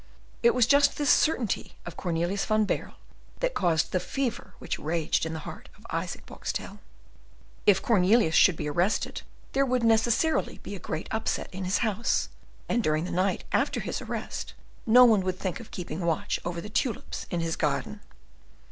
It 0.41 0.55
was 0.55 0.65
just 0.65 0.97
this 0.97 1.11
certainty 1.11 1.75
of 1.85 1.95
Cornelius 1.95 2.43
van 2.43 2.65
Baerle 2.65 2.95
that 3.39 3.53
caused 3.53 3.91
the 3.91 3.99
fever 3.99 4.55
which 4.57 4.79
raged 4.79 5.27
in 5.27 5.33
the 5.33 5.45
heart 5.45 5.69
of 5.77 5.85
Isaac 5.91 6.25
Boxtel. 6.25 6.79
If 7.67 7.83
Cornelius 7.83 8.33
should 8.33 8.55
be 8.55 8.67
arrested 8.67 9.21
there 9.51 9.63
would 9.63 9.83
necessarily 9.83 10.57
be 10.63 10.73
a 10.73 10.79
great 10.79 11.07
upset 11.11 11.49
in 11.51 11.65
his 11.65 11.79
house, 11.85 12.29
and 12.67 12.81
during 12.81 13.03
the 13.03 13.11
night 13.11 13.43
after 13.51 13.79
his 13.79 14.01
arrest 14.01 14.55
no 14.87 15.05
one 15.05 15.21
would 15.21 15.37
think 15.37 15.59
of 15.59 15.69
keeping 15.69 16.03
watch 16.03 16.39
over 16.43 16.61
the 16.61 16.67
tulips 16.69 17.27
in 17.29 17.41
his 17.41 17.55
garden. 17.55 17.99